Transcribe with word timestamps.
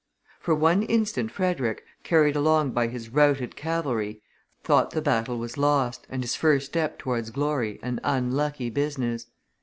For 0.39 0.55
one 0.55 0.81
instant 0.81 1.29
Frederick, 1.29 1.83
carried 2.01 2.35
along 2.35 2.71
by 2.71 2.87
his 2.87 3.09
routed 3.09 3.55
cavalry, 3.55 4.23
thought 4.63 4.89
the 4.89 4.99
battle 5.03 5.37
was 5.37 5.59
lost, 5.59 6.07
and 6.09 6.23
his 6.23 6.33
first 6.35 6.65
step 6.65 6.97
towards 6.97 7.29
glory 7.29 7.79
an 7.83 7.99
unlucky 8.03 8.71
business. 8.71 9.27